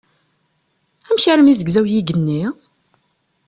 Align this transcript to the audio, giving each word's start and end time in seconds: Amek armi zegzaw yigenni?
Amek 1.09 1.25
armi 1.31 1.53
zegzaw 1.59 1.85
yigenni? 1.91 2.43